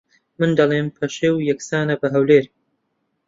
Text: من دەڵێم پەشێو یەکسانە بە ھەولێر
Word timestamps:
من 0.39 0.51
دەڵێم 0.57 0.87
پەشێو 0.95 1.35
یەکسانە 1.49 1.95
بە 2.01 2.07
ھەولێر 2.13 2.45